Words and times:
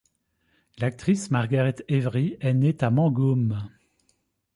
L’actrice 0.79 1.29
Margaret 1.29 1.75
Avery 1.87 2.35
est 2.41 2.55
née 2.55 2.75
à 2.79 2.89
Mangum. 2.89 3.69